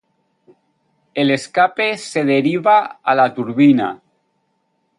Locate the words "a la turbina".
3.03-3.91